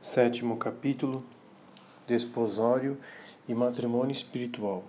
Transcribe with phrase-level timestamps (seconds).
[0.00, 1.22] Sétimo capítulo:
[2.06, 2.96] Desposório
[3.46, 4.82] e matrimônio espiritual.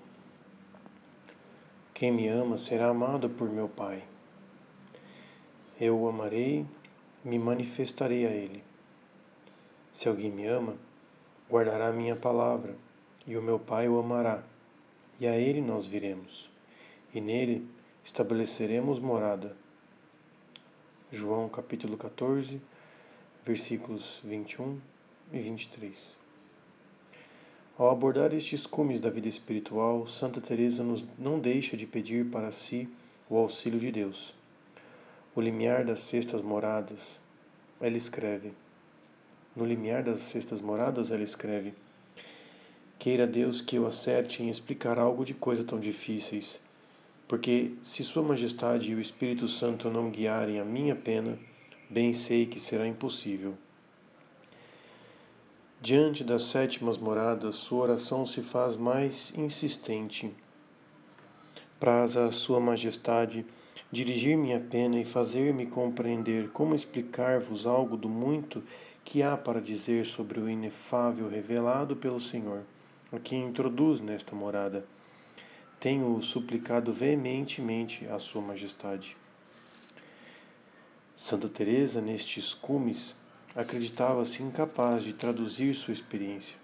[1.94, 4.06] Quem me ama será amado por meu Pai.
[5.78, 6.66] Eu o amarei,
[7.26, 8.64] me manifestarei a ele.
[9.92, 10.78] Se alguém me ama,
[11.50, 12.74] guardará a minha palavra,
[13.28, 14.42] e o meu Pai o amará,
[15.20, 16.50] e a ele nós viremos,
[17.14, 17.68] e nele
[18.02, 19.58] estabeleceremos morada.
[21.12, 22.62] João capítulo 14,
[23.44, 24.80] versículos 21
[25.34, 26.18] e 23.
[27.78, 32.52] Ao abordar estes cumes da vida espiritual, Santa Teresa nos não deixa de pedir para
[32.52, 32.88] si
[33.30, 34.36] o auxílio de Deus.
[35.34, 36.12] O limiar das
[36.44, 37.20] moradas,
[37.80, 38.52] ela escreve.
[39.56, 41.74] No limiar das sextas moradas, ela escreve:
[43.00, 46.62] Queira Deus que eu acerte em explicar algo de coisa tão difíceis,
[47.28, 51.40] porque se Sua Majestade e o Espírito Santo não guiarem a minha pena,
[51.90, 53.58] bem sei que será impossível.
[55.84, 60.32] Diante das sétimas moradas, sua oração se faz mais insistente.
[61.80, 63.44] Praz a Sua Majestade
[63.92, 68.64] dirigir minha pena e fazer-me compreender como explicar-vos algo do muito
[69.04, 72.62] que há para dizer sobre o inefável revelado pelo Senhor,
[73.12, 74.86] a quem introduz nesta morada.
[75.80, 79.18] Tenho suplicado veementemente a Sua Majestade.
[81.16, 83.16] Santa Teresa, nestes cumes,
[83.56, 86.58] acreditava-se incapaz de traduzir sua experiência.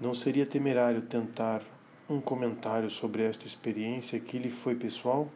[0.00, 1.62] Não seria temerário tentar
[2.08, 5.30] um comentário sobre esta experiência que lhe foi pessoal?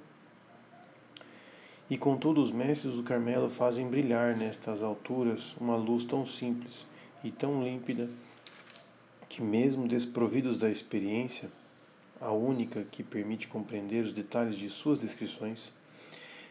[1.88, 6.86] E contudo, os mestres do Carmelo fazem brilhar nestas alturas uma luz tão simples
[7.24, 8.08] e tão límpida
[9.28, 11.50] que, mesmo desprovidos da experiência,
[12.20, 15.72] a única que permite compreender os detalhes de suas descrições,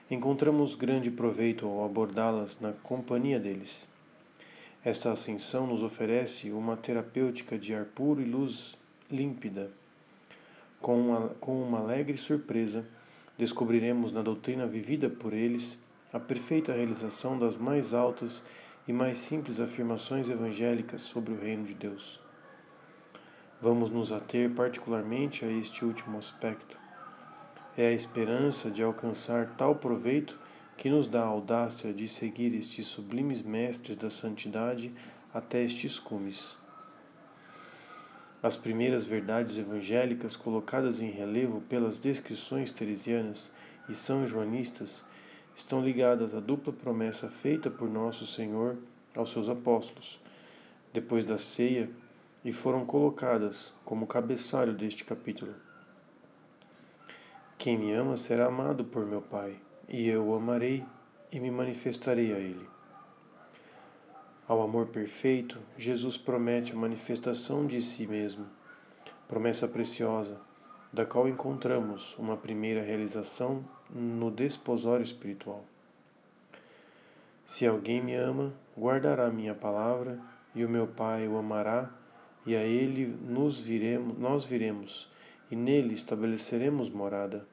[0.10, 3.88] encontramos grande proveito ao abordá-las na companhia deles.
[4.84, 8.76] Esta ascensão nos oferece uma terapêutica de ar puro e luz
[9.12, 9.70] límpida.
[10.82, 12.84] Com uma, com uma alegre surpresa,
[13.38, 15.78] descobriremos na doutrina vivida por eles
[16.12, 18.42] a perfeita realização das mais altas
[18.88, 22.20] e mais simples afirmações evangélicas sobre o reino de Deus.
[23.62, 26.79] Vamos nos ater particularmente a este último aspecto
[27.78, 30.40] é a esperança de alcançar tal proveito
[30.78, 34.94] que nos dá a audácia de seguir estes sublimes mestres da santidade
[35.34, 36.58] até estes cumes.
[38.42, 43.52] As primeiras verdades evangélicas colocadas em relevo pelas descrições teresianas
[43.90, 45.04] e são joanistas
[45.54, 48.78] estão ligadas à dupla promessa feita por nosso Senhor
[49.14, 50.22] aos seus apóstolos,
[50.94, 51.90] depois da ceia,
[52.46, 55.54] e foram colocadas como cabeçalho deste capítulo.
[57.60, 59.54] Quem me ama será amado por meu Pai,
[59.90, 60.86] e eu o amarei
[61.30, 62.66] e me manifestarei a ele.
[64.48, 68.46] Ao amor perfeito, Jesus promete a manifestação de si mesmo,
[69.28, 70.40] promessa preciosa,
[70.94, 75.66] da qual encontramos uma primeira realização no desposório espiritual.
[77.44, 80.18] Se alguém me ama, guardará minha palavra,
[80.56, 81.90] e o meu Pai o amará,
[82.46, 85.10] e a ele nos viremos, nós viremos
[85.52, 87.46] e nele estabeleceremos morada.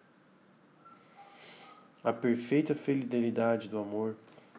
[2.06, 4.14] A perfeita fidelidade do amor,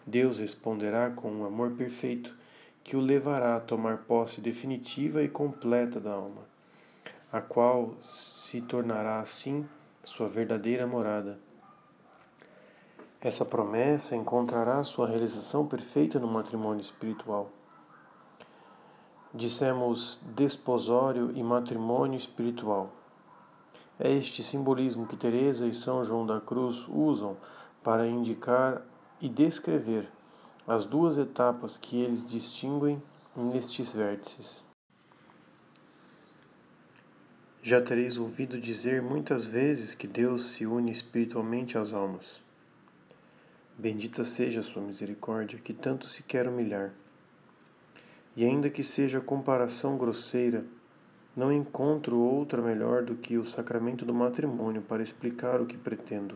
[0.06, 2.35] Deus responderá com um amor perfeito
[2.84, 6.41] que o levará a tomar posse definitiva e completa da alma,
[7.31, 9.66] a qual se tornará assim
[10.03, 11.40] sua verdadeira morada.
[13.22, 17.50] Essa promessa encontrará sua realização perfeita no matrimônio espiritual.
[19.34, 22.97] Dissemos desposório e matrimônio espiritual.
[24.00, 27.35] É este simbolismo que Teresa e São João da Cruz usam
[27.84, 28.81] para indicar
[29.19, 30.08] e descrever
[30.68, 33.02] as duas etapas que eles distinguem
[33.36, 34.63] nestes vértices.
[37.63, 42.41] Já tereis ouvido dizer muitas vezes que Deus se une espiritualmente às almas.
[43.78, 46.94] Bendita seja a sua misericórdia, que tanto se quer humilhar.
[48.36, 50.66] E ainda que seja comparação grosseira,
[51.38, 56.36] não encontro outra melhor do que o sacramento do matrimônio para explicar o que pretendo.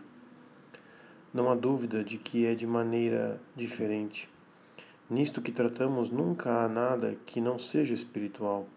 [1.34, 4.30] Não há dúvida de que é de maneira diferente.
[5.10, 8.68] Nisto que tratamos nunca há nada que não seja espiritual.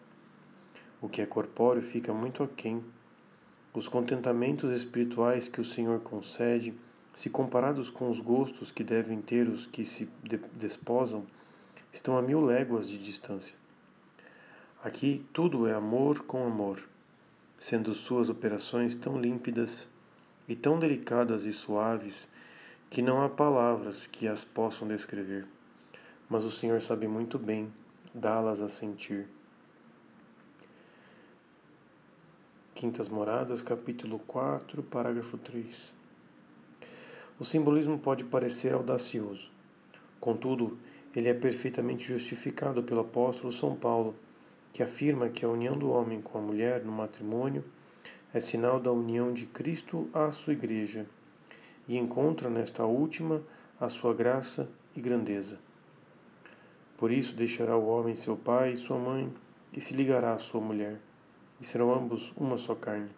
[0.99, 2.83] O que é corpóreo fica muito aquém.
[3.75, 6.73] Os contentamentos espirituais que o Senhor concede,
[7.13, 10.09] se comparados com os gostos que devem ter os que se
[10.55, 11.27] desposam,
[11.93, 13.64] estão a mil léguas de distância.
[14.85, 16.79] Aqui tudo é amor com amor,
[17.59, 19.89] sendo suas operações tão límpidas
[20.47, 22.29] e tão delicadas e suaves
[22.91, 25.47] que não há palavras que as possam descrever.
[26.29, 27.73] Mas o Senhor sabe muito bem
[28.13, 29.27] dá-las a sentir.
[32.75, 35.95] Quintas Moradas, capítulo 4, parágrafo 3.
[37.41, 39.51] O simbolismo pode parecer audacioso,
[40.21, 40.77] contudo,
[41.17, 44.15] ele é perfeitamente justificado pelo apóstolo São Paulo,
[44.75, 47.65] que afirma que a união do homem com a mulher no matrimônio
[48.35, 51.07] é sinal da união de Cristo à sua igreja
[51.87, 53.41] e encontra nesta última
[53.81, 55.61] a sua graça e grandeza.
[56.99, 59.33] Por isso deixará o homem seu pai e sua mãe
[59.73, 60.99] e se ligará à sua mulher,
[61.61, 63.11] e serão ambos uma só carne.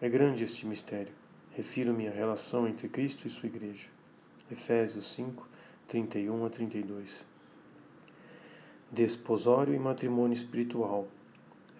[0.00, 1.12] É grande este mistério.
[1.52, 3.88] Refiro-me à relação entre Cristo e sua igreja.
[4.50, 5.46] Efésios 5,
[5.86, 7.29] 31 a 32.
[8.90, 11.06] Desposório e matrimônio espiritual.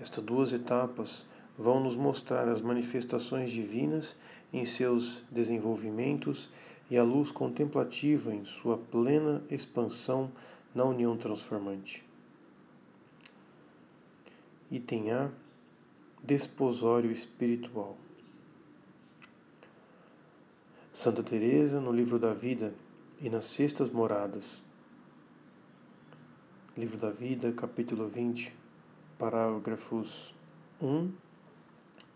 [0.00, 1.26] Estas duas etapas
[1.58, 4.14] vão nos mostrar as manifestações divinas
[4.52, 6.48] em seus desenvolvimentos
[6.90, 10.30] e a luz contemplativa em sua plena expansão
[10.74, 12.04] na união transformante.
[14.70, 15.30] Item A
[16.22, 17.96] Desposório espiritual.
[20.92, 22.74] Santa Teresa no livro da vida
[23.20, 24.62] e nas sextas moradas.
[26.78, 28.54] Livro da Vida, capítulo 20,
[29.18, 30.32] parágrafos
[30.80, 31.10] 1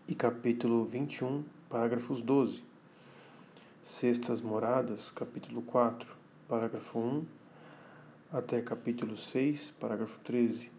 [0.07, 2.63] e capítulo 21, parágrafos 12.
[3.83, 6.09] Sextas Moradas, capítulo 4,
[6.47, 7.25] parágrafo 1
[8.31, 10.71] até capítulo 6, parágrafo 13.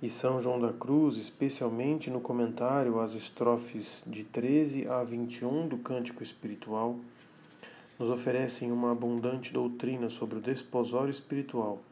[0.00, 5.78] E São João da Cruz, especialmente no comentário às estrofes de 13 a 21 do
[5.78, 7.00] Cântico Espiritual,
[7.98, 11.82] nos oferecem uma abundante doutrina sobre o desposório espiritual.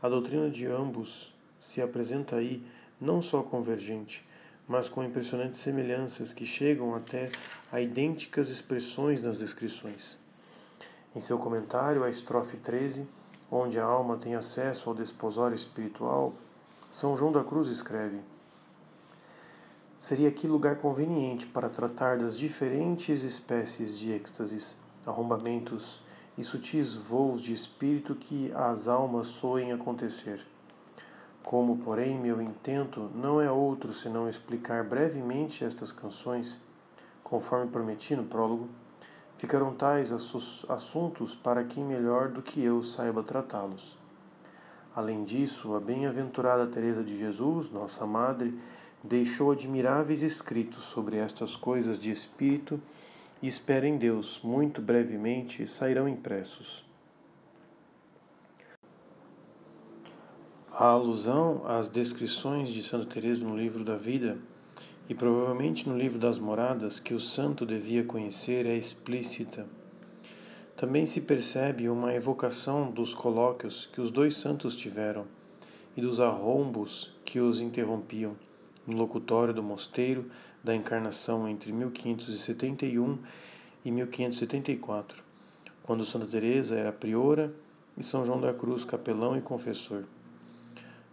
[0.00, 2.64] A doutrina de ambos se apresenta aí
[3.00, 4.24] não só convergente,
[4.68, 7.30] mas com impressionantes semelhanças que chegam até
[7.72, 10.20] a idênticas expressões nas descrições.
[11.16, 13.08] Em seu comentário à estrofe 13,
[13.50, 16.32] onde a alma tem acesso ao desposório espiritual,
[16.88, 18.20] São João da Cruz escreve:
[19.98, 26.00] Seria aqui lugar conveniente para tratar das diferentes espécies de êxtases arrombamentos
[26.38, 30.40] e sutis voos de espírito que às almas soem acontecer.
[31.42, 36.60] Como, porém, meu intento não é outro senão explicar brevemente estas canções,
[37.24, 38.68] conforme prometi no prólogo,
[39.36, 43.98] ficarão tais assuntos para quem melhor do que eu saiba tratá-los.
[44.94, 48.58] Além disso, a bem-aventurada Teresa de Jesus, nossa madre,
[49.02, 52.80] deixou admiráveis escritos sobre estas coisas de espírito
[53.42, 56.84] e espero em Deus, muito brevemente sairão impressos.
[60.72, 64.38] A alusão às descrições de Santa Teresa no livro da vida
[65.08, 69.66] e provavelmente no livro das moradas que o santo devia conhecer é explícita.
[70.76, 75.26] Também se percebe uma evocação dos colóquios que os dois santos tiveram
[75.96, 78.36] e dos arrombos que os interrompiam
[78.86, 80.30] no locutório do mosteiro
[80.62, 83.18] da encarnação entre 1571
[83.84, 85.22] e 1574,
[85.82, 87.52] quando Santa Teresa era priora
[87.96, 90.04] e São João da Cruz capelão e confessor.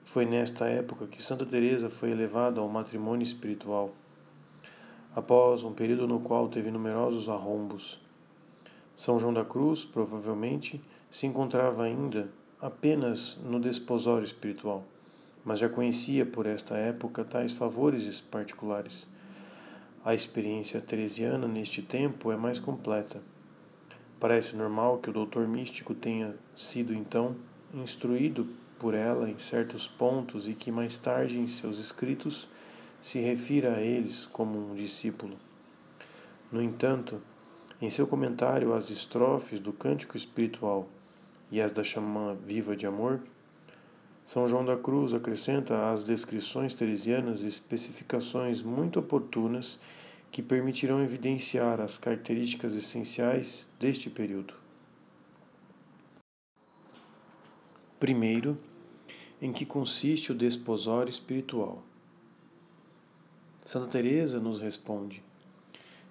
[0.03, 3.91] Foi nesta época que Santa Teresa foi elevada ao matrimônio espiritual,
[5.15, 7.99] após um período no qual teve numerosos arrombos.
[8.95, 12.29] São João da Cruz, provavelmente, se encontrava ainda
[12.61, 14.83] apenas no desposório espiritual,
[15.43, 19.07] mas já conhecia por esta época tais favores particulares.
[20.05, 23.19] A experiência teresiana neste tempo é mais completa.
[24.19, 27.35] Parece normal que o doutor místico tenha sido então
[27.73, 28.47] instruído
[28.77, 32.47] por ela em certos pontos e que mais tarde em seus escritos
[33.01, 35.37] se refira a eles como um discípulo.
[36.51, 37.19] No entanto,
[37.81, 40.87] em seu comentário às estrofes do Cântico Espiritual
[41.49, 43.21] e às da Xamã Viva de Amor,
[44.25, 49.79] São João da Cruz acrescenta às descrições teresianas especificações muito oportunas
[50.31, 54.55] que permitirão evidenciar as características essenciais deste período.
[57.99, 58.57] Primeiro,
[59.39, 61.83] em que consiste o desposório espiritual?
[63.63, 65.23] Santa Teresa nos responde: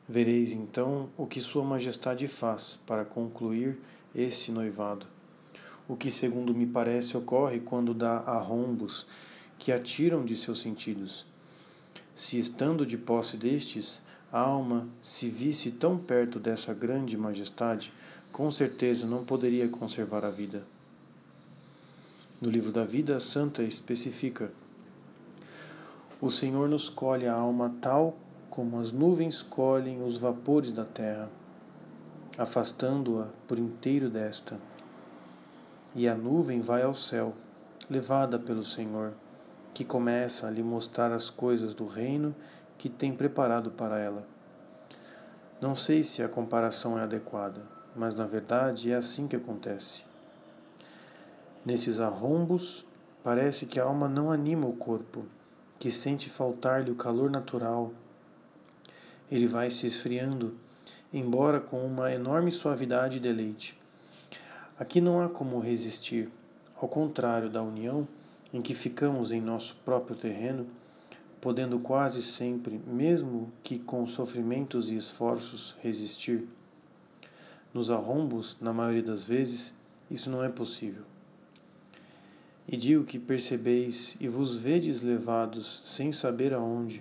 [0.09, 3.76] Vereis então o que Sua Majestade faz para concluir
[4.14, 5.13] esse noivado.
[5.86, 9.06] O que, segundo me parece, ocorre quando dá arrombos
[9.58, 11.26] que atiram de seus sentidos.
[12.14, 14.00] Se estando de posse destes,
[14.32, 17.92] a alma, se visse tão perto dessa grande majestade,
[18.32, 20.64] com certeza não poderia conservar a vida.
[22.40, 24.50] No livro da vida, a santa especifica:
[26.20, 28.16] O Senhor nos colhe a alma tal
[28.50, 31.28] como as nuvens colhem os vapores da terra,
[32.36, 34.58] afastando-a por inteiro desta.
[35.94, 37.34] E a nuvem vai ao céu,
[37.88, 39.12] levada pelo Senhor,
[39.72, 42.34] que começa a lhe mostrar as coisas do reino
[42.76, 44.26] que tem preparado para ela.
[45.60, 47.62] Não sei se a comparação é adequada,
[47.94, 50.04] mas na verdade é assim que acontece.
[51.64, 52.84] Nesses arrombos,
[53.22, 55.24] parece que a alma não anima o corpo,
[55.78, 57.92] que sente faltar-lhe o calor natural.
[59.30, 60.56] Ele vai se esfriando,
[61.12, 63.83] embora com uma enorme suavidade e deleite.
[64.76, 66.28] Aqui não há como resistir,
[66.74, 68.08] ao contrário da união,
[68.52, 70.66] em que ficamos em nosso próprio terreno,
[71.40, 76.48] podendo quase sempre, mesmo que com sofrimentos e esforços, resistir.
[77.72, 79.72] Nos arrombos, na maioria das vezes,
[80.10, 81.04] isso não é possível.
[82.66, 87.00] E digo que percebeis e vos vedes levados sem saber aonde.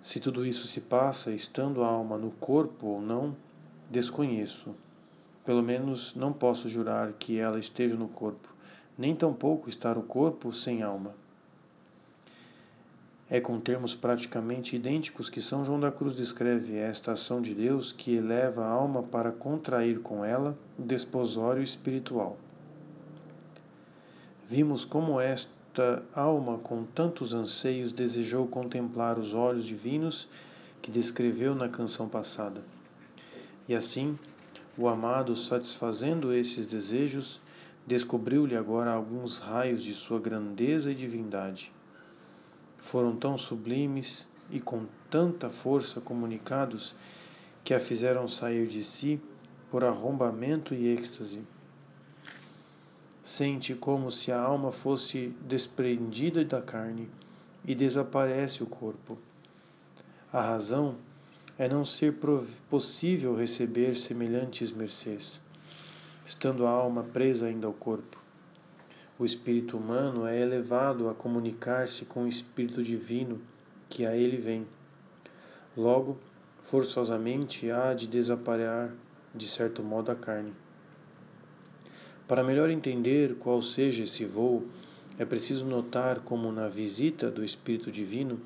[0.00, 3.36] Se tudo isso se passa estando a alma no corpo ou não,
[3.90, 4.76] desconheço.
[5.48, 8.54] Pelo menos não posso jurar que ela esteja no corpo,
[8.98, 11.14] nem tampouco estar o corpo sem alma.
[13.30, 17.92] É com termos praticamente idênticos que São João da Cruz descreve esta ação de Deus
[17.92, 22.36] que eleva a alma para contrair com ela o desposório espiritual.
[24.46, 30.28] Vimos como esta alma, com tantos anseios, desejou contemplar os olhos divinos
[30.82, 32.60] que descreveu na canção passada.
[33.66, 34.18] E assim,
[34.78, 37.40] o amado, satisfazendo esses desejos,
[37.86, 41.72] descobriu-lhe agora alguns raios de sua grandeza e divindade
[42.78, 46.94] foram tão sublimes e com tanta força comunicados
[47.64, 49.20] que a fizeram sair de si
[49.70, 51.42] por arrombamento e êxtase.
[53.22, 57.10] Sente como se a alma fosse desprendida da carne
[57.64, 59.18] e desaparece o corpo.
[60.32, 60.94] A razão
[61.58, 62.14] é não ser
[62.70, 65.40] possível receber semelhantes mercês,
[66.24, 68.16] estando a alma presa ainda ao corpo.
[69.18, 73.40] O espírito humano é elevado a comunicar-se com o espírito divino
[73.88, 74.64] que a ele vem.
[75.76, 76.16] Logo,
[76.62, 78.92] forçosamente há de desaparecer,
[79.34, 80.52] de certo modo, a carne.
[82.28, 84.64] Para melhor entender qual seja esse voo,
[85.18, 88.40] é preciso notar como na visita do Espírito Divino,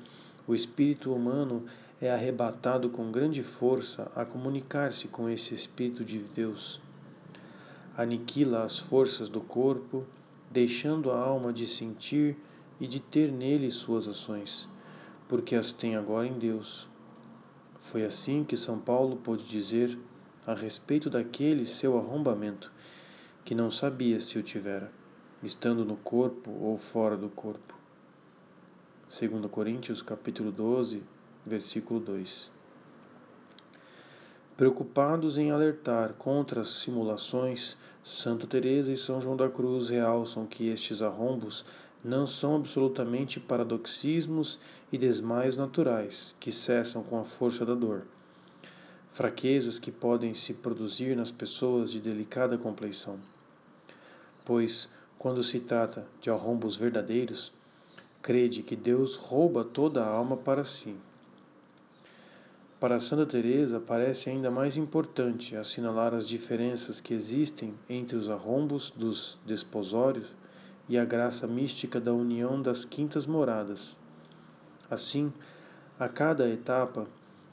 [0.47, 1.65] o espírito humano
[2.01, 6.81] é arrebatado com grande força a comunicar-se com esse Espírito de Deus.
[7.95, 10.05] Aniquila as forças do corpo
[10.51, 12.35] deixando a alma de sentir
[12.79, 14.69] e de ter nele suas ações,
[15.27, 16.87] porque as tem agora em Deus.
[17.79, 19.97] Foi assim que São Paulo pôde dizer
[20.45, 22.71] a respeito daquele seu arrombamento,
[23.45, 24.91] que não sabia se o tivera,
[25.41, 27.75] estando no corpo ou fora do corpo.
[29.09, 31.03] 2 Coríntios capítulo 12,
[31.45, 32.51] versículo 2.
[34.55, 40.67] Preocupados em alertar contra as simulações, Santa Teresa e São João da Cruz realçam que
[40.67, 41.65] estes arrombos
[42.03, 44.59] não são absolutamente paradoxismos
[44.91, 48.03] e desmaios naturais, que cessam com a força da dor.
[49.11, 53.17] Fraquezas que podem se produzir nas pessoas de delicada compleição.
[54.43, 57.53] Pois, quando se trata de arrombos verdadeiros,
[58.21, 60.95] crede que Deus rouba toda a alma para si.
[62.83, 68.91] Para Santa Teresa parece ainda mais importante assinalar as diferenças que existem entre os arrombos
[68.91, 70.27] dos desposórios
[70.89, 73.95] e a graça mística da união das quintas moradas.
[74.91, 75.31] Assim,
[75.97, 77.07] a cada etapa,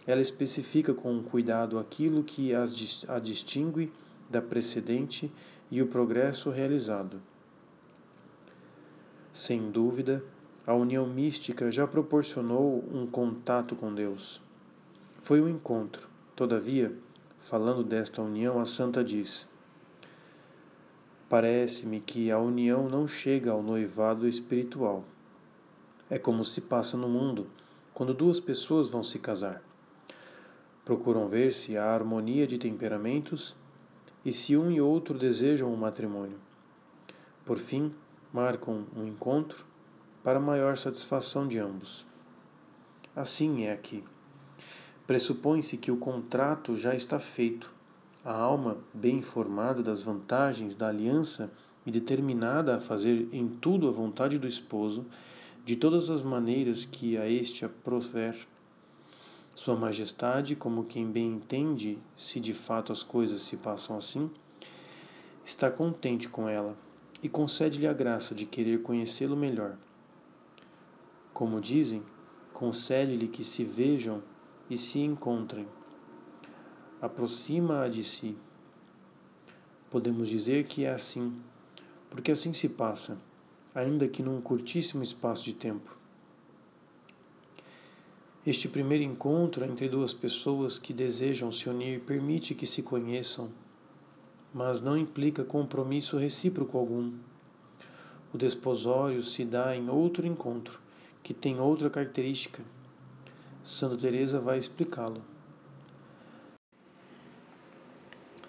[0.05, 3.93] ela especifica com cuidado aquilo que as, a distingue
[4.29, 5.31] da precedente
[5.71, 7.23] e o progresso realizado.
[9.33, 10.25] Sem dúvida,
[10.67, 14.43] a união mística já proporcionou um contato com Deus
[15.23, 16.09] foi um encontro.
[16.35, 16.93] Todavia,
[17.39, 19.49] falando desta união, a santa diz:
[21.29, 25.05] Parece-me que a união não chega ao noivado espiritual.
[26.09, 27.47] É como se passa no mundo
[27.95, 29.63] quando duas pessoas vão se casar.
[30.85, 33.55] Procuram ver se há harmonia de temperamentos
[34.25, 36.39] e se um e outro desejam um matrimônio.
[37.45, 37.95] Por fim,
[38.33, 39.65] marcam um encontro
[40.25, 42.07] para maior satisfação de ambos.
[43.15, 44.03] Assim é aqui.
[45.11, 47.73] Pressupõe-se que o contrato já está feito.
[48.25, 51.51] A alma, bem informada das vantagens da aliança
[51.85, 55.05] e determinada a fazer em tudo a vontade do esposo,
[55.65, 58.37] de todas as maneiras que a este aprover,
[59.53, 64.31] Sua Majestade, como quem bem entende se de fato as coisas se passam assim,
[65.45, 66.77] está contente com ela
[67.21, 69.75] e concede-lhe a graça de querer conhecê-lo melhor.
[71.35, 72.01] Como dizem,
[72.53, 74.23] concede-lhe que se vejam
[74.71, 75.67] e se encontrem.
[77.03, 78.37] Aproxima-a de si.
[79.91, 81.37] Podemos dizer que é assim,
[82.09, 83.19] porque assim se passa,
[83.75, 85.99] ainda que num curtíssimo espaço de tempo.
[88.47, 93.51] Este primeiro encontro entre duas pessoas que desejam se unir permite que se conheçam,
[94.55, 97.13] mas não implica compromisso recíproco algum.
[98.33, 100.81] O desposório se dá em outro encontro,
[101.23, 102.63] que tem outra característica.
[103.63, 105.23] Santa Teresa vai explicá-lo.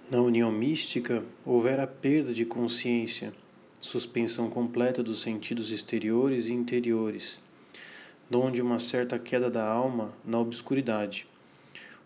[0.09, 3.33] Na união mística, houver a perda de consciência,
[3.79, 7.39] suspensão completa dos sentidos exteriores e interiores
[8.31, 11.27] donde uma certa queda da alma na obscuridade,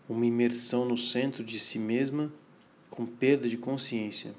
[0.08, 2.32] uma imersão no centro de si mesma
[2.90, 4.34] com perda de consciência.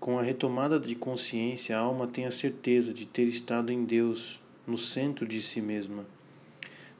[0.00, 4.40] Com a retomada de consciência, a alma tem a certeza de ter estado em Deus,
[4.66, 6.06] no centro de si mesma.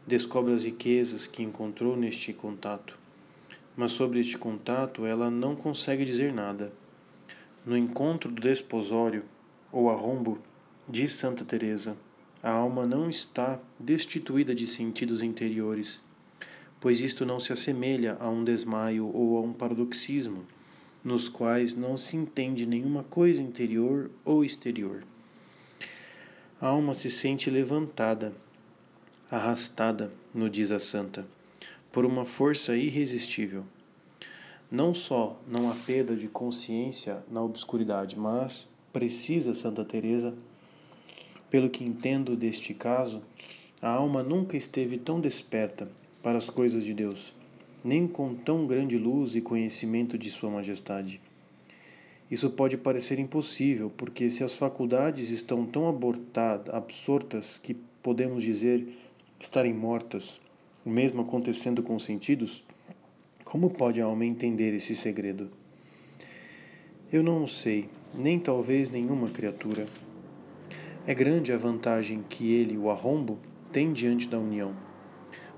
[0.07, 2.99] Descobre as riquezas que encontrou neste contato,
[3.75, 6.71] mas sobre este contato ela não consegue dizer nada.
[7.65, 9.25] No encontro do desposório,
[9.73, 10.39] ou arrombo,
[10.87, 11.97] diz Santa Teresa,
[12.43, 16.05] a alma não está destituída de sentidos interiores,
[16.79, 20.45] pois isto não se assemelha a um desmaio ou a um parodoxismo,
[21.03, 25.03] nos quais não se entende nenhuma coisa interior ou exterior.
[26.61, 28.35] A alma se sente levantada,
[29.37, 31.27] arrastada, no diz a santa,
[31.91, 33.65] por uma força irresistível.
[34.71, 40.35] Não só não há perda de consciência na obscuridade, mas precisa Santa Teresa
[41.55, 43.23] pelo que entendo deste caso,
[43.81, 45.89] a alma nunca esteve tão desperta
[46.21, 47.33] para as coisas de Deus,
[47.85, 51.21] nem com tão grande luz e conhecimento de Sua Majestade.
[52.29, 58.89] Isso pode parecer impossível, porque se as faculdades estão tão abortadas, absortas, que podemos dizer
[59.41, 60.41] estarem mortas,
[60.85, 62.65] o mesmo acontecendo com os sentidos,
[63.45, 65.51] como pode a alma entender esse segredo?
[67.13, 69.87] Eu não o sei, nem talvez nenhuma criatura.
[71.07, 73.39] É grande a vantagem que ele, o arrombo,
[73.71, 74.75] tem diante da união.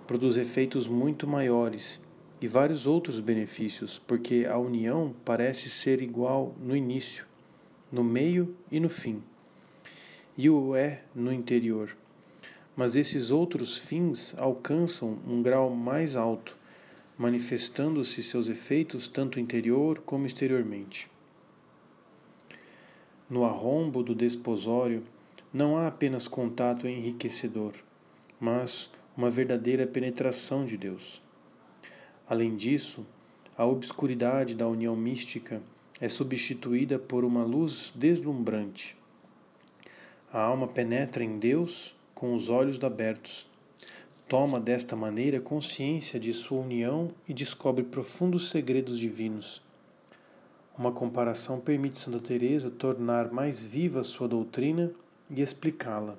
[0.06, 2.00] Produz efeitos muito maiores
[2.40, 7.24] e vários outros benefícios, porque a união parece ser igual no início,
[7.90, 9.22] no meio e no fim.
[10.36, 11.96] E o é no interior.
[12.76, 16.56] Mas esses outros fins alcançam um grau mais alto,
[17.16, 21.10] manifestando-se seus efeitos tanto interior como exteriormente.
[23.28, 25.02] No arrombo do desposório,
[25.52, 27.72] não há apenas contato enriquecedor,
[28.38, 31.22] mas uma verdadeira penetração de Deus.
[32.28, 33.06] Além disso,
[33.56, 35.62] a obscuridade da união mística
[35.98, 38.94] é substituída por uma luz deslumbrante.
[40.30, 43.46] A alma penetra em Deus com os olhos abertos.
[44.26, 49.62] Toma desta maneira consciência de sua união e descobre profundos segredos divinos.
[50.79, 54.90] Uma comparação permite Santa Teresa tornar mais viva sua doutrina
[55.29, 56.16] e explicá-la.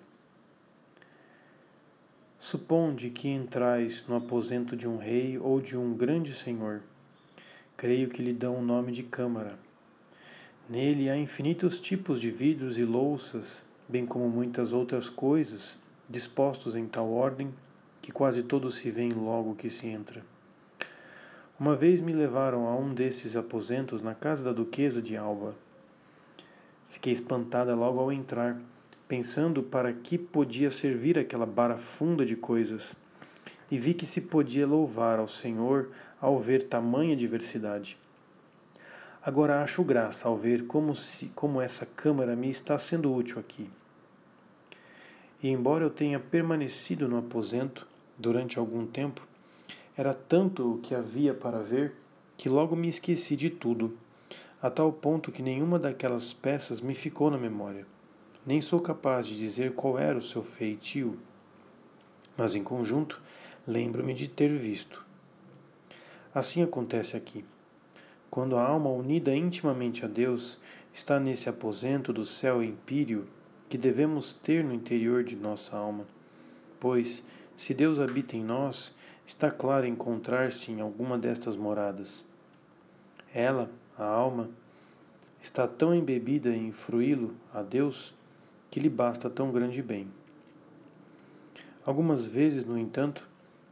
[2.39, 6.83] Suponde que entrais no aposento de um rei ou de um grande senhor.
[7.75, 9.57] Creio que lhe dão o nome de câmara.
[10.69, 15.77] Nele há infinitos tipos de vidros e louças, bem como muitas outras coisas,
[16.09, 17.53] dispostos em tal ordem
[18.01, 20.23] que quase todos se veem logo que se entra.
[21.59, 25.55] Uma vez me levaram a um desses aposentos na casa da duquesa de Alba.
[26.87, 28.57] Fiquei espantada logo ao entrar
[29.07, 32.93] pensando para que podia servir aquela barafunda de coisas,
[33.71, 35.89] e vi que se podia louvar ao Senhor
[36.19, 37.97] ao ver tamanha diversidade.
[39.21, 43.69] Agora acho graça ao ver como, se, como essa câmara me está sendo útil aqui.
[45.41, 49.21] E embora eu tenha permanecido no aposento durante algum tempo,
[49.95, 51.95] era tanto o que havia para ver
[52.35, 53.97] que logo me esqueci de tudo,
[54.61, 57.85] a tal ponto que nenhuma daquelas peças me ficou na memória
[58.47, 61.19] nem sou capaz de dizer qual era o seu feitio,
[62.37, 63.21] mas em conjunto
[63.67, 65.05] lembro-me de ter visto.
[66.33, 67.43] Assim acontece aqui.
[68.29, 70.57] Quando a alma unida intimamente a Deus
[70.93, 73.27] está nesse aposento do céu empírio
[73.69, 76.05] que devemos ter no interior de nossa alma,
[76.79, 77.25] pois,
[77.55, 78.93] se Deus habita em nós,
[79.25, 82.23] está claro encontrar-se em alguma destas moradas.
[83.33, 84.49] Ela, a alma,
[85.41, 88.13] está tão embebida em fruí-lo a Deus
[88.69, 90.07] que lhe basta tão grande bem.
[91.85, 93.27] Algumas vezes, no entanto,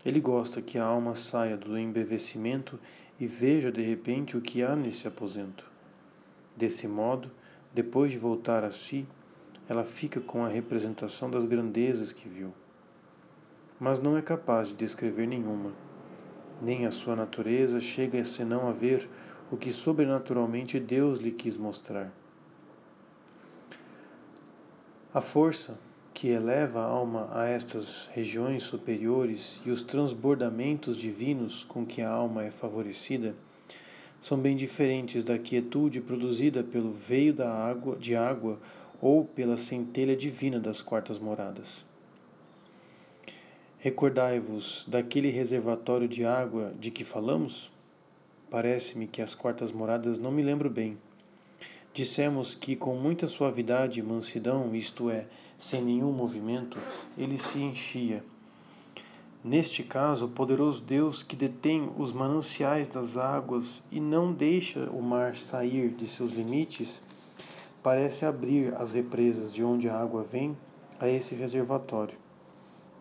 [0.06, 2.80] ele gosta que a alma saia do embevecimento
[3.20, 5.70] e veja de repente o que há nesse aposento.
[6.56, 7.30] Desse modo,
[7.74, 9.06] depois de voltar a si,
[9.67, 12.54] ela fica com a representação das grandezas que viu.
[13.80, 15.71] Mas não é capaz de descrever nenhuma,
[16.62, 19.10] nem a sua natureza chega senão a ver
[19.51, 22.12] o que sobrenaturalmente Deus lhe quis mostrar.
[25.13, 25.78] A força
[26.13, 32.10] que eleva a alma a estas regiões superiores e os transbordamentos divinos com que a
[32.10, 33.36] alma é favorecida
[34.19, 38.58] são bem diferentes da quietude produzida pelo veio da água, de água
[39.02, 41.86] ou pela centelha divina das quartas moradas.
[43.80, 47.72] Recordai-vos daquele reservatório de água de que falamos?
[48.50, 50.98] Parece-me que as quartas moradas não me lembro bem.
[51.94, 55.26] Dissemos que com muita suavidade e mansidão, isto é,
[55.60, 56.78] sem nenhum movimento,
[57.18, 58.24] ele se enchia
[59.48, 65.04] Neste caso, o poderoso Deus que detém os mananciais das águas e não deixa o
[65.04, 67.04] mar sair de seus limites,
[67.86, 70.58] parece abrir as represas de onde a água vem
[71.00, 72.17] a esse reservatório.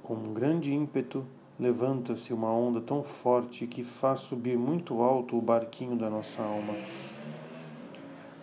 [0.02, 1.24] Com um grande ímpeto,
[1.58, 6.74] levanta-se uma onda tão forte que faz subir muito alto o barquinho da nossa alma.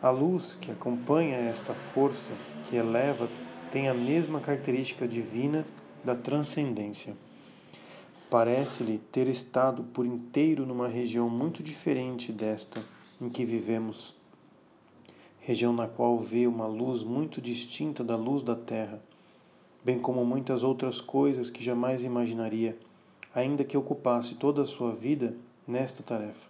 [0.02, 2.32] A luz que acompanha esta força
[2.64, 3.30] que eleva
[3.70, 5.64] tem a mesma característica divina
[6.04, 7.16] da transcendência.
[8.32, 12.84] Parece-lhe ter estado por inteiro numa região muito diferente desta
[13.22, 14.20] em que vivemos,
[15.42, 19.02] região na qual vê uma luz muito distinta da luz da terra,
[19.84, 22.80] bem como muitas outras coisas que jamais imaginaria,
[23.36, 25.36] ainda que ocupasse toda a sua vida
[25.68, 26.50] nesta tarefa.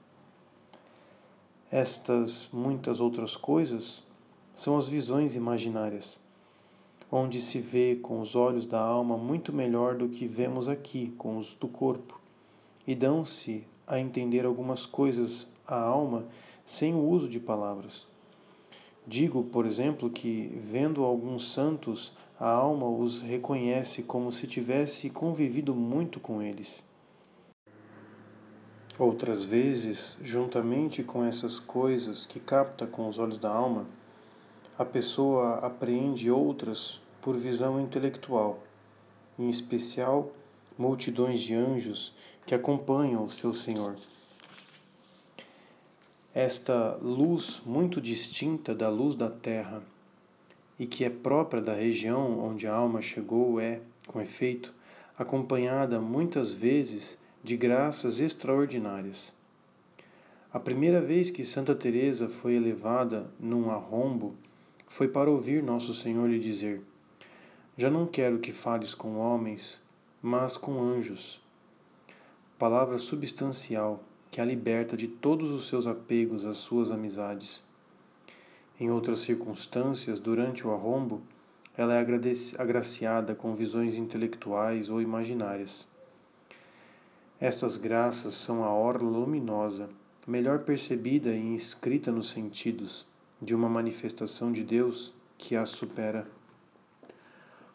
[1.71, 4.03] Estas muitas outras coisas
[4.53, 6.19] são as visões imaginárias
[7.11, 11.37] onde se vê com os olhos da alma muito melhor do que vemos aqui com
[11.37, 12.19] os do corpo,
[12.87, 16.25] e dão-se a entender algumas coisas à alma
[16.65, 18.07] sem o uso de palavras.
[19.05, 25.73] Digo, por exemplo, que, vendo alguns santos, a alma os reconhece como se tivesse convivido
[25.73, 26.83] muito com eles.
[28.99, 33.87] Outras vezes, juntamente com essas coisas que capta com os olhos da alma,
[34.77, 38.59] a pessoa apreende outras por visão intelectual,
[39.37, 40.31] em especial
[40.77, 42.13] multidões de anjos
[42.45, 43.95] que acompanham o seu Senhor.
[46.33, 49.83] Esta luz muito distinta da luz da terra
[50.79, 54.73] e que é própria da região onde a alma chegou é, com efeito,
[55.17, 59.33] acompanhada muitas vezes de graças extraordinárias.
[60.53, 64.33] A primeira vez que Santa Teresa foi elevada num arrombo
[64.87, 66.81] foi para ouvir nosso Senhor lhe dizer:
[67.75, 69.81] Já não quero que fales com homens,
[70.21, 71.41] mas com anjos.
[72.57, 77.61] Palavra substancial que a liberta de todos os seus apegos às suas amizades.
[78.79, 81.21] Em outras circunstâncias, durante o arrombo,
[81.77, 82.05] ela é
[82.57, 85.87] agraciada com visões intelectuais ou imaginárias.
[87.39, 89.89] Estas graças são a orla luminosa,
[90.25, 93.05] melhor percebida e inscrita nos sentidos,
[93.41, 96.27] de uma manifestação de Deus que a supera.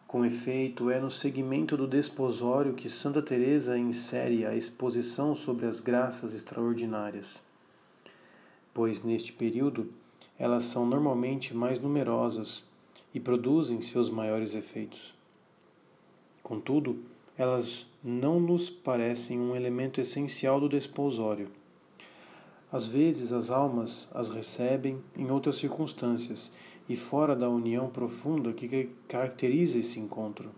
[0.06, 5.80] Com efeito, é no segmento do desposório que Santa Teresa insere a exposição sobre as
[5.80, 7.42] graças extraordinárias,
[8.72, 9.92] pois neste período
[10.38, 12.64] elas são normalmente mais numerosas
[13.12, 15.14] e produzem seus maiores efeitos.
[16.42, 17.02] Contudo,
[17.36, 21.50] elas não nos parecem um elemento essencial do desposório
[22.70, 26.52] às vezes as almas as recebem em outras circunstâncias
[26.88, 30.50] e fora da união profunda que caracteriza esse encontro.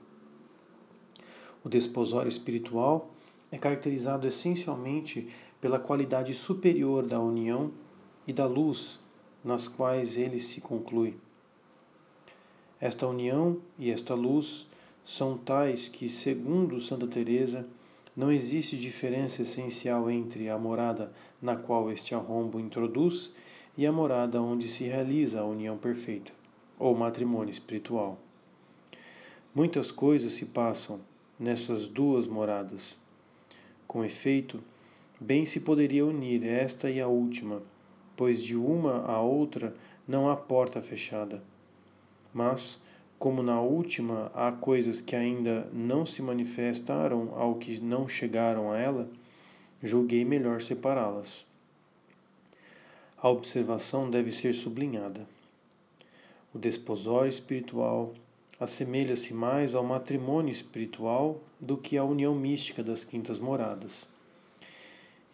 [1.64, 3.10] O desposório espiritual
[3.50, 5.28] é caracterizado essencialmente
[5.60, 7.72] pela qualidade superior da união
[8.26, 9.00] e da luz
[9.42, 11.16] nas quais ele se conclui.
[12.80, 14.66] Esta união e esta luz
[15.04, 17.66] são tais que, segundo Santa Teresa,
[18.14, 23.32] não existe diferença essencial entre a morada na qual este arrombo introduz
[23.78, 26.32] e a morada onde se realiza a união perfeita,
[26.80, 28.18] ou matrimônio espiritual.
[29.54, 30.98] Muitas coisas se passam
[31.38, 32.98] nessas duas moradas.
[33.86, 34.60] Com efeito,
[35.20, 37.62] bem se poderia unir esta e a última,
[38.16, 39.72] pois de uma a outra
[40.08, 41.40] não há porta fechada.
[42.34, 42.80] Mas,
[43.16, 48.78] como na última há coisas que ainda não se manifestaram ao que não chegaram a
[48.78, 49.08] ela,
[49.80, 51.46] julguei melhor separá-las.
[53.20, 55.26] A observação deve ser sublinhada.
[56.54, 58.14] O desposório espiritual
[58.60, 64.06] assemelha-se mais ao matrimônio espiritual do que à união mística das quintas moradas.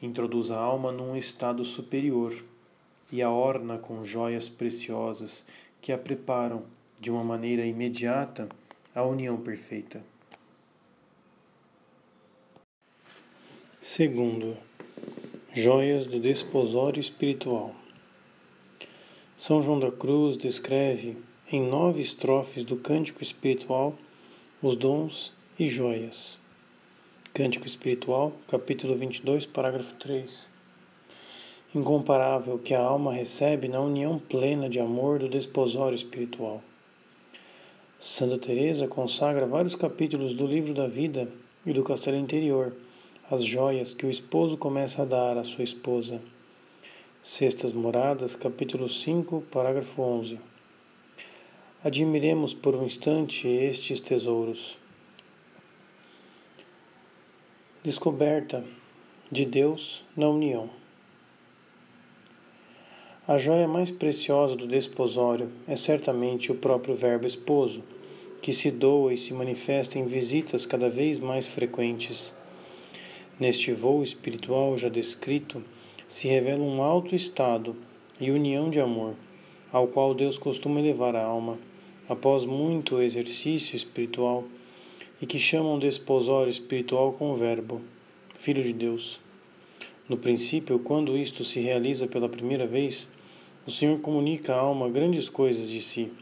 [0.01, 2.35] Introduz a alma num estado superior
[3.13, 5.45] e a orna com joias preciosas
[5.83, 6.65] que a preparam
[6.99, 8.49] de uma maneira imediata
[8.95, 10.03] a união perfeita.
[13.79, 14.57] Segundo,
[15.57, 17.73] joias do desposório espiritual.
[19.37, 21.17] São João da Cruz descreve
[21.49, 23.95] em nove estrofes do Cântico Espiritual
[24.61, 26.41] os dons e joias.
[27.33, 30.51] Cântico Espiritual, capítulo 22, parágrafo 3.
[31.73, 36.61] Incomparável que a alma recebe na união plena de amor do desposório espiritual.
[38.01, 41.29] Santa Teresa consagra vários capítulos do livro da vida
[41.65, 42.73] e do castelo interior,
[43.31, 46.21] as joias que o esposo começa a dar à sua esposa.
[47.23, 50.39] Sextas Moradas, capítulo 5, parágrafo 11.
[51.83, 54.77] Admiremos por um instante estes tesouros.
[57.83, 58.63] Descoberta
[59.31, 60.69] de Deus na união.
[63.27, 67.83] A joia mais preciosa do desposório é certamente o próprio Verbo esposo,
[68.43, 72.35] que se doa e se manifesta em visitas cada vez mais frequentes.
[73.39, 75.63] Neste voo espiritual já descrito,
[76.07, 77.75] se revela um alto estado
[78.21, 79.15] e união de amor,
[79.73, 81.59] ao qual Deus costuma elevar a alma,
[82.09, 84.45] após muito exercício espiritual,
[85.21, 87.81] e que chamam de desposório espiritual com o Verbo,
[88.37, 89.21] Filho de Deus.
[90.09, 93.11] No princípio, quando isto se realiza pela primeira vez,
[93.67, 96.13] o Senhor comunica à alma grandes coisas de si,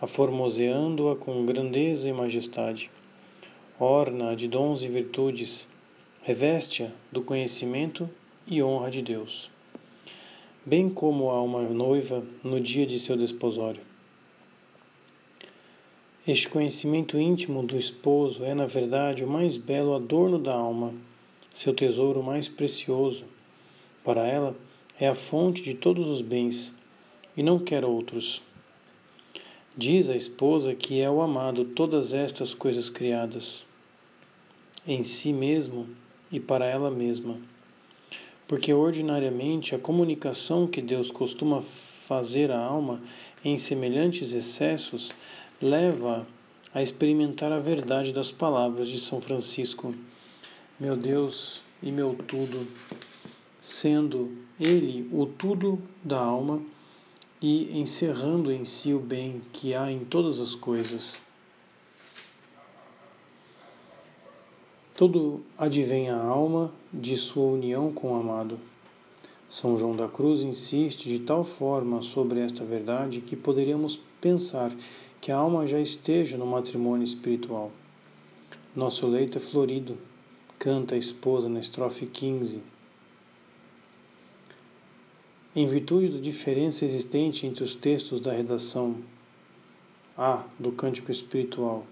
[0.00, 2.90] aformoseando-a com grandeza e majestade.
[3.80, 5.66] Orna-a de dons e virtudes,
[6.26, 8.10] reveste-a do conhecimento
[8.48, 9.48] e honra de Deus,
[10.64, 13.80] bem como a uma noiva no dia de seu desposório.
[16.26, 20.92] Este conhecimento íntimo do esposo é, na verdade, o mais belo adorno da alma,
[21.54, 23.24] seu tesouro mais precioso.
[24.02, 24.56] Para ela,
[24.98, 26.74] é a fonte de todos os bens
[27.36, 28.42] e não quer outros.
[29.76, 33.64] Diz a esposa que é o amado todas estas coisas criadas,
[34.84, 35.86] em si mesmo
[36.30, 37.36] e para ela mesma
[38.46, 43.00] porque ordinariamente a comunicação que Deus costuma fazer à alma
[43.44, 45.12] em semelhantes excessos
[45.60, 46.26] leva
[46.72, 49.94] a experimentar a verdade das palavras de São Francisco.
[50.78, 52.66] Meu Deus e meu tudo,
[53.60, 56.62] sendo Ele o tudo da alma
[57.40, 61.20] e encerrando em si o bem que há em todas as coisas.
[64.96, 68.58] Tudo advém a alma de sua união com o amado.
[69.46, 74.74] São João da Cruz insiste de tal forma sobre esta verdade que poderíamos pensar
[75.20, 77.70] que a alma já esteja no matrimônio espiritual.
[78.74, 79.98] Nosso leito é florido,
[80.58, 82.62] canta a esposa na estrofe 15.
[85.54, 88.96] Em virtude da diferença existente entre os textos da redação
[90.16, 91.84] A do Cântico Espiritual,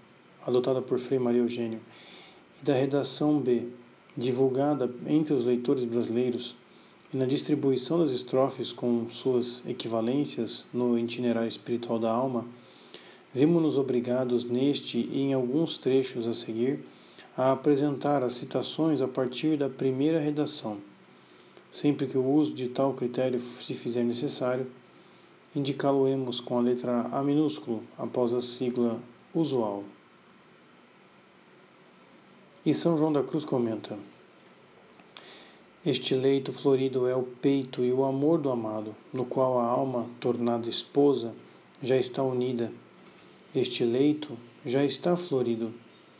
[0.43, 1.79] adotada por Frei Maria Eugênio,
[2.61, 3.67] da redação B,
[4.15, 6.55] divulgada entre os leitores brasileiros,
[7.13, 12.45] e na distribuição das estrofes com suas equivalências no itinerário espiritual da alma,
[13.33, 16.79] vimos-nos obrigados neste e em alguns trechos a seguir
[17.37, 20.77] a apresentar as citações a partir da primeira redação,
[21.69, 24.67] sempre que o uso de tal critério se fizer necessário,
[25.53, 28.99] indicá-lo-emos com a letra A minúsculo após a sigla
[29.33, 29.83] usual.
[32.65, 33.95] E São João da Cruz comenta:
[35.85, 40.07] Este leito florido é o peito e o amor do amado, no qual a alma,
[40.19, 41.31] tornada esposa,
[41.79, 42.71] já está unida.
[43.53, 45.71] Este leito já está florido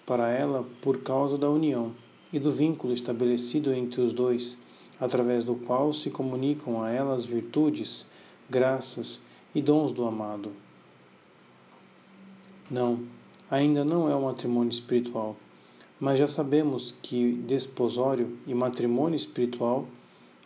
[0.06, 1.94] para ela por causa da união
[2.32, 4.60] e do vínculo estabelecido entre os dois,
[5.00, 8.06] através do qual se comunicam a ela as virtudes,
[8.48, 9.20] graças
[9.56, 10.52] e dons do amado.
[12.70, 13.00] Não,
[13.50, 15.36] ainda não é um matrimônio espiritual
[16.00, 19.86] mas já sabemos que desposório e matrimônio espiritual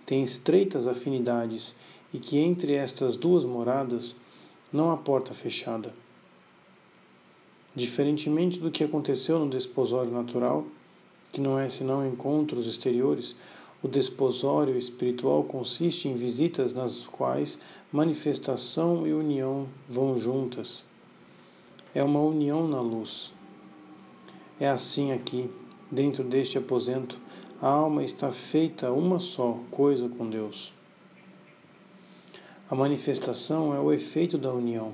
[0.05, 1.75] têm estreitas afinidades
[2.13, 4.15] e que entre estas duas moradas
[4.71, 5.93] não há porta fechada.
[7.75, 10.65] Diferentemente do que aconteceu no desposório natural,
[11.31, 13.35] que não é senão encontros exteriores,
[13.81, 17.59] o desposório espiritual consiste em visitas nas quais
[17.91, 20.83] manifestação e união vão juntas.
[21.95, 23.33] É uma união na luz,
[24.59, 25.49] é assim aqui,
[25.89, 27.19] dentro deste aposento,
[27.61, 30.73] a alma está feita uma só coisa com Deus.
[32.69, 34.91] A manifestação é o efeito da união.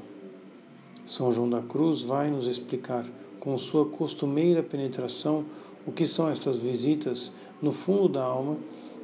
[1.05, 3.05] São João da Cruz vai nos explicar,
[3.39, 5.45] com sua costumeira penetração,
[5.85, 8.57] o que são estas visitas no fundo da alma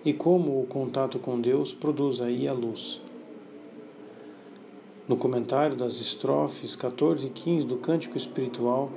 [0.04, 3.02] e como o contato com Deus produz aí a luz.
[5.08, 8.89] No comentário das estrofes 14 e 15 do Cântico Espiritual,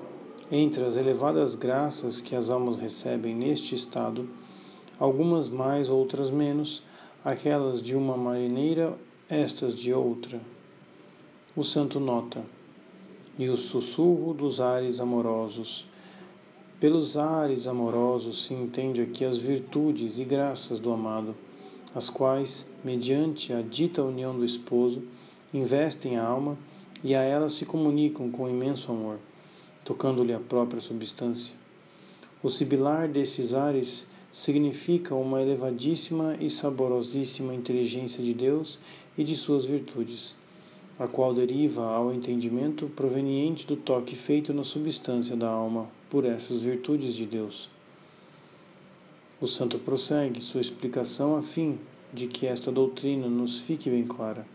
[0.57, 4.29] entre as elevadas graças que as almas recebem neste estado,
[5.01, 6.81] algumas mais, outras menos,
[7.25, 8.97] aquelas de uma maneira,
[9.29, 10.41] estas de outra.
[11.57, 12.45] O santo nota:
[13.37, 15.87] e o sussurro dos ares amorosos.
[16.79, 21.35] Pelos ares amorosos se entende aqui as virtudes e graças do amado,
[21.95, 25.03] as quais, mediante a dita união do esposo,
[25.53, 26.57] investem a alma
[27.03, 29.19] e a ela se comunicam com imenso amor,
[29.85, 31.55] tocando-lhe a própria substância.
[32.43, 38.79] O sibilar desses ares significa uma elevadíssima e saborosíssima inteligência de Deus
[39.17, 40.35] e de suas virtudes,
[40.99, 46.61] a qual deriva ao entendimento proveniente do toque feito na substância da alma por essas
[46.61, 47.71] virtudes de Deus.
[49.41, 51.79] O santo prossegue sua explicação a fim
[52.13, 54.47] de que esta doutrina nos fique bem clara.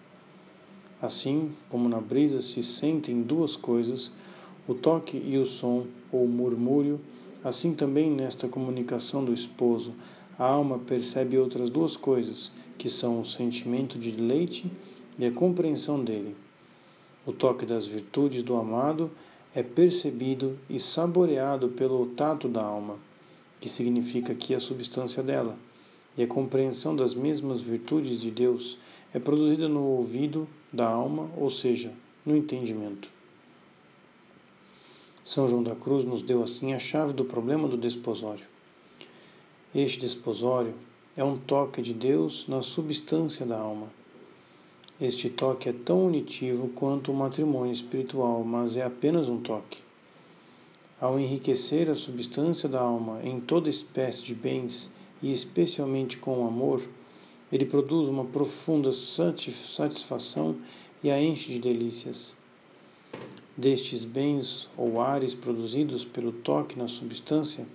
[1.02, 4.12] Assim como na brisa se sentem duas coisas,
[4.70, 7.00] o toque e o som, ou murmúrio,
[7.42, 9.94] Assim também nesta comunicação do esposo,
[10.38, 14.70] a alma percebe outras duas coisas, que são o sentimento de deleite
[15.18, 16.36] e a compreensão dele.
[17.26, 19.10] O toque das virtudes do amado
[19.56, 22.98] é percebido e saboreado pelo tato da alma,
[23.62, 25.58] que significa aqui a substância dela,
[26.18, 28.78] e a compreensão das mesmas virtudes de Deus
[29.14, 31.94] é produzida no ouvido da alma, ou seja,
[32.26, 33.19] no entendimento.
[35.30, 38.48] São João da Cruz nos deu assim a chave do problema do desposório.
[39.76, 40.74] Este desposório
[41.16, 43.92] é um toque de Deus na substância da alma.
[45.00, 49.78] Este toque é tão unitivo quanto o matrimônio espiritual, mas é apenas um toque.
[51.00, 54.90] Ao enriquecer a substância da alma em toda espécie de bens,
[55.22, 56.82] e especialmente com o amor,
[57.52, 60.56] ele produz uma profunda satisfação
[61.04, 62.39] e a enche de delícias.
[63.60, 67.68] Destes bens ou ares produzidos pelo toque na substância,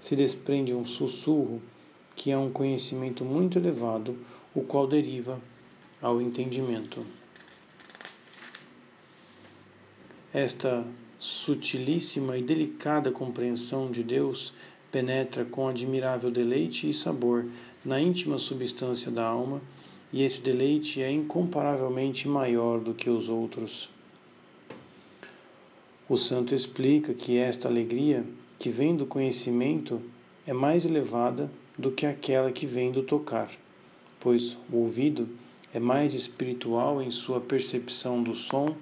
[0.00, 1.60] se desprende um sussurro,
[2.14, 4.16] que é um conhecimento muito elevado,
[4.54, 5.38] o qual deriva
[6.00, 7.04] ao entendimento.
[10.32, 10.86] Esta
[11.18, 14.54] sutilíssima e delicada compreensão de Deus
[14.90, 17.44] penetra com admirável deleite e sabor
[17.84, 19.60] na íntima substância da alma,
[20.10, 23.94] e esse deleite é incomparavelmente maior do que os outros.
[26.08, 28.24] O santo explica que esta alegria
[28.60, 30.00] que vem do conhecimento
[30.46, 33.50] é mais elevada do que aquela que vem do tocar,
[34.20, 35.28] pois o ouvido
[35.74, 38.76] é mais espiritual em sua percepção do som,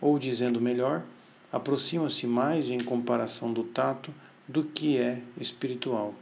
[0.00, 1.02] ou dizendo melhor,
[1.50, 4.14] aproxima-se mais em comparação do tato
[4.46, 6.14] do que é espiritual.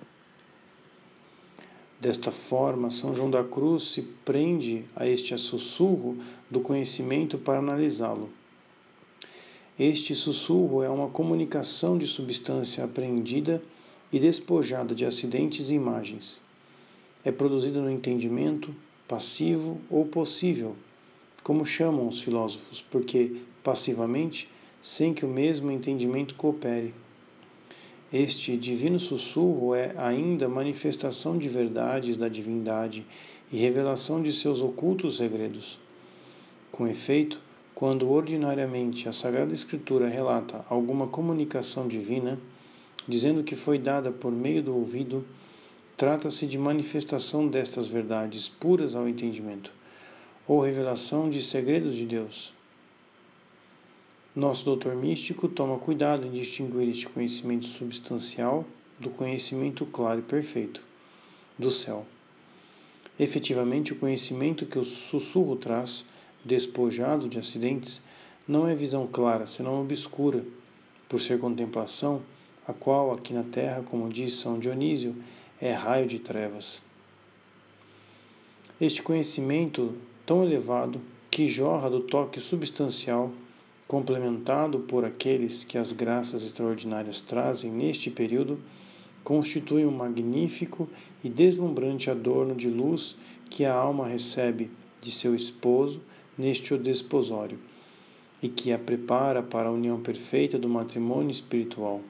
[2.01, 6.16] Desta forma, São João da Cruz se prende a este sussurro
[6.51, 8.31] do conhecimento para analisá-lo.
[9.79, 13.62] Este sussurro é uma comunicação de substância apreendida
[14.11, 16.41] e despojada de acidentes e imagens.
[17.23, 18.75] É produzida no entendimento,
[19.07, 20.75] passivo ou possível,
[21.43, 24.49] como chamam os filósofos, porque passivamente,
[24.83, 26.95] sem que o mesmo entendimento coopere.
[28.11, 33.05] Este divino sussurro é ainda manifestação de verdades da divindade
[33.53, 35.79] e revelação de seus ocultos segredos.
[36.73, 37.45] Com efeito,
[37.77, 42.39] quando ordinariamente a Sagrada Escritura relata alguma comunicação divina,
[43.07, 45.23] dizendo que foi dada por meio do ouvido,
[45.95, 49.71] trata-se de manifestação destas verdades puras ao entendimento,
[50.49, 52.55] ou revelação de segredos de Deus.
[54.35, 58.65] Nosso doutor místico toma cuidado em distinguir este conhecimento substancial
[58.99, 60.83] do conhecimento claro e perfeito
[61.59, 62.07] do céu.
[63.21, 66.07] Efetivamente, o conhecimento que o sussurro traz
[66.47, 68.01] despojado de acidentes,
[68.47, 70.45] não é visão clara, senão obscura,
[71.09, 72.23] por ser contemplação,
[72.67, 75.15] a qual aqui na terra, como diz São Dionísio,
[75.61, 76.81] é raio de trevas.
[78.81, 83.31] Este conhecimento tão elevado, que jorra do toque substancial,
[83.87, 88.59] complementado por aqueles que as graças extraordinárias trazem neste período,
[89.23, 90.89] constitui um magnífico
[91.23, 93.16] e deslumbrante adorno de luz
[93.51, 94.70] que a alma recebe
[95.01, 96.01] de seu esposo
[96.37, 97.59] neste desposório
[98.43, 102.01] e que a prepara para a união perfeita do matrimônio espiritual.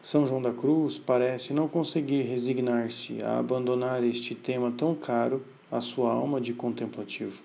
[0.00, 5.80] São João da Cruz parece não conseguir resignar-se a abandonar este tema tão caro à
[5.80, 7.42] sua alma de contemplativo.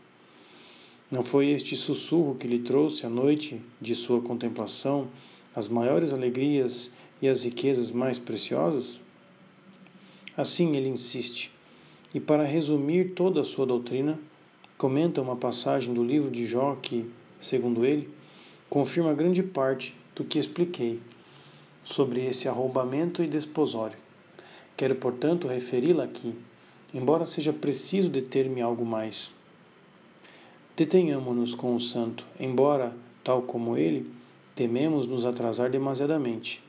[1.09, 5.07] Não foi este sussurro que lhe trouxe à noite de sua contemplação
[5.55, 6.89] as maiores alegrias
[7.21, 9.01] e as riquezas mais preciosas?
[10.37, 11.51] Assim ele insiste,
[12.13, 14.17] e para resumir toda a sua doutrina,
[14.81, 17.05] comenta uma passagem do livro de Jó que,
[17.39, 18.09] segundo ele,
[18.67, 20.99] confirma grande parte do que expliquei
[21.83, 23.95] sobre esse arrombamento e desposório.
[24.75, 26.33] Quero, portanto, referi-la aqui,
[26.95, 29.35] embora seja preciso deter-me algo mais.
[30.75, 32.91] Detenhamo-nos com o santo, embora
[33.23, 34.11] tal como ele,
[34.55, 36.59] tememos nos atrasar demasiadamente.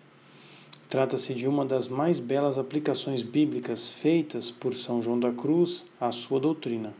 [0.86, 6.12] Trata-se de uma das mais belas aplicações bíblicas feitas por São João da Cruz à
[6.12, 6.92] sua doutrina.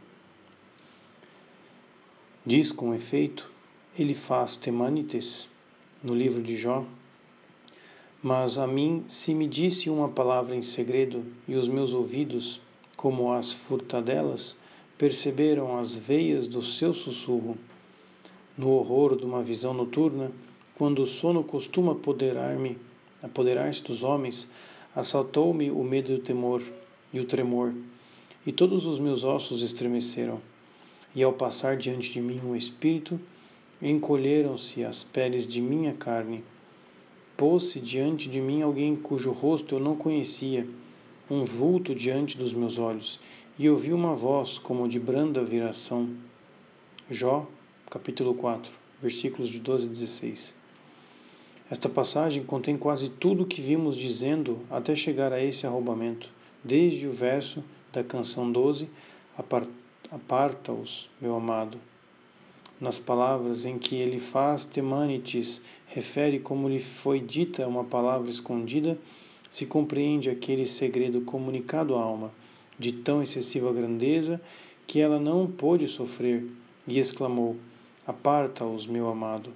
[2.44, 3.48] Diz com efeito,
[3.96, 5.48] ele faz temanites,
[6.02, 6.84] no livro de Jó,
[8.20, 12.60] mas a mim, se me disse uma palavra em segredo, e os meus ouvidos,
[12.96, 14.56] como as furtadelas,
[14.98, 17.56] perceberam as veias do seu sussurro.
[18.58, 20.32] No horror de uma visão noturna,
[20.74, 22.76] quando o sono costuma apoderar-me,
[23.22, 24.48] apoderar-se dos homens,
[24.96, 26.60] assaltou-me o medo e o temor
[27.12, 27.72] e o tremor,
[28.44, 30.40] e todos os meus ossos estremeceram.
[31.14, 33.20] E ao passar diante de mim um espírito,
[33.80, 36.42] encolheram-se as peles de minha carne
[37.36, 40.64] Pôs-se diante de mim alguém cujo rosto eu não conhecia,
[41.28, 43.18] um vulto diante dos meus olhos,
[43.58, 46.10] e ouvi uma voz como de branda viração.
[47.10, 47.44] Jó,
[47.90, 48.70] capítulo 4,
[49.02, 50.54] versículos de 12 a 16.
[51.68, 56.28] Esta passagem contém quase tudo o que vimos dizendo até chegar a esse arrombamento,
[56.62, 58.88] desde o verso da canção 12,
[60.14, 61.78] Aparta-os, meu amado,
[62.78, 68.98] nas palavras em que ele faz temanites refere como lhe foi dita uma palavra escondida,
[69.48, 72.30] se compreende aquele segredo comunicado à alma,
[72.78, 74.38] de tão excessiva grandeza
[74.86, 76.44] que ela não pôde sofrer,
[76.86, 77.56] e exclamou:
[78.06, 79.48] Aparta-os, meu amado.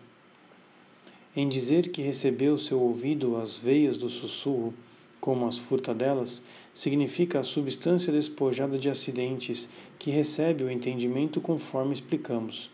[1.37, 4.73] Em dizer que recebeu seu ouvido as veias do sussurro,
[5.21, 6.43] como as furtadelas,
[6.75, 12.71] significa a substância despojada de acidentes que recebe o entendimento conforme explicamos.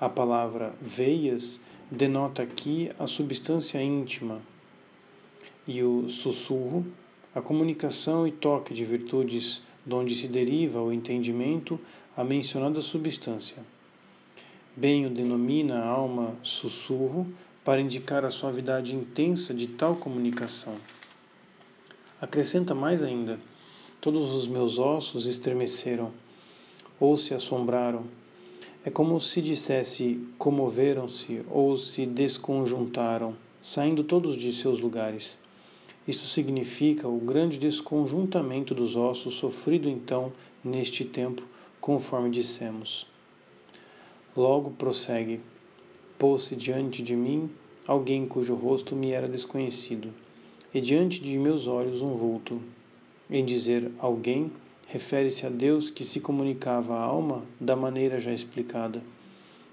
[0.00, 1.60] A palavra veias
[1.90, 4.40] denota aqui a substância íntima
[5.66, 6.84] e o sussurro,
[7.34, 11.78] a comunicação e toque de virtudes de onde se deriva o entendimento
[12.16, 13.58] a mencionada substância.
[14.76, 17.26] Bem o denomina a alma sussurro
[17.64, 20.74] para indicar a suavidade intensa de tal comunicação.
[22.24, 23.38] Acrescenta mais ainda:
[24.00, 26.10] todos os meus ossos estremeceram
[26.98, 28.04] ou se assombraram
[28.82, 35.36] é como se dissesse: comoveram-se ou se desconjuntaram, saindo todos de seus lugares.
[36.08, 40.32] Isto significa o grande desconjuntamento dos ossos sofrido então
[40.64, 41.42] neste tempo,
[41.78, 43.06] conforme dissemos.
[44.34, 45.42] Logo prossegue:
[46.18, 47.50] Pôs-se diante de mim
[47.86, 50.23] alguém cujo rosto me era desconhecido,
[50.74, 52.60] e diante de meus olhos um vulto.
[53.30, 54.50] Em dizer alguém,
[54.88, 59.00] refere-se a Deus que se comunicava à alma da maneira já explicada.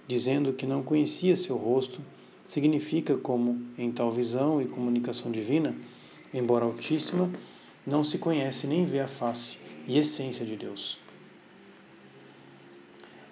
[0.07, 1.99] Dizendo que não conhecia seu rosto,
[2.45, 5.75] significa como, em tal visão e comunicação divina,
[6.31, 7.31] embora altíssima,
[7.85, 10.99] não se conhece nem vê a face e essência de Deus.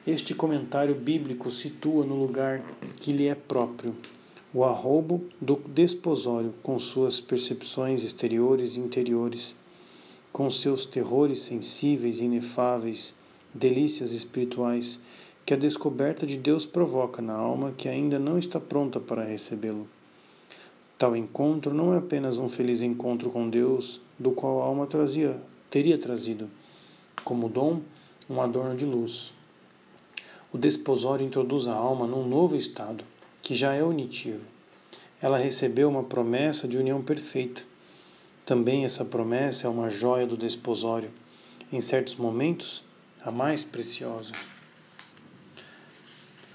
[0.08, 2.64] Este comentário bíblico situa no lugar
[3.00, 3.96] que lhe é próprio
[4.54, 9.56] o arrobo do desposório com suas percepções exteriores e interiores
[10.32, 13.14] com seus terrores sensíveis e inefáveis,
[13.54, 15.00] delícias espirituais
[15.46, 19.88] que a descoberta de Deus provoca na alma que ainda não está pronta para recebê-lo.
[20.98, 25.40] Tal encontro não é apenas um feliz encontro com Deus, do qual a alma trazia,
[25.70, 26.50] teria trazido,
[27.24, 27.82] como dom,
[28.30, 29.34] um adorno de luz.
[30.54, 33.04] O desposório introduz a alma num novo estado,
[33.50, 34.46] que já é unitivo.
[35.20, 37.64] Ela recebeu uma promessa de união perfeita,
[38.46, 41.10] também essa promessa é uma joia do desposório,
[41.74, 42.84] em certos momentos,
[43.20, 44.34] a mais preciosa.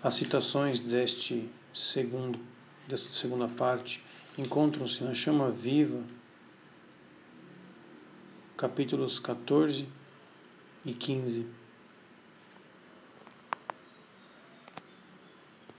[0.04, 2.38] As citações deste segundo,
[2.86, 4.00] desta segunda parte
[4.38, 6.00] encontram-se na Chama Viva,
[8.56, 9.84] capítulos 14
[10.86, 11.44] e 15.